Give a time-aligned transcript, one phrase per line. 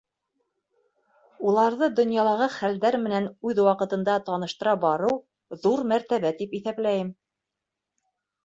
[1.49, 7.17] Уларҙы донъялағы хәлдәр менән үҙ ваҡытында таныштыра барыу ҙур мәртәбә тип иҫәпләйем.